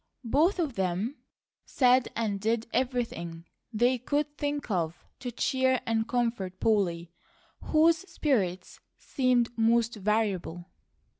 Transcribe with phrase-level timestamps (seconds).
[0.25, 1.17] Both of them
[1.63, 7.11] said and did everything they could think of to cheer and comfort Polly,
[7.65, 10.65] whose spirits seemed most variable.